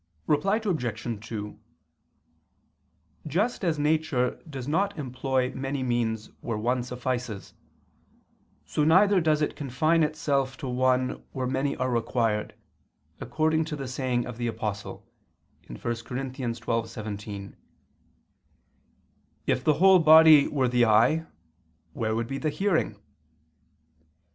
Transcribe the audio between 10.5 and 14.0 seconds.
to one where many are required, according to the